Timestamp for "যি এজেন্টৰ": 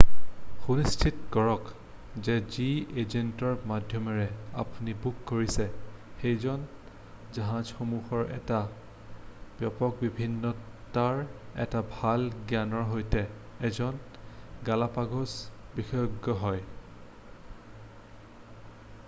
2.53-3.57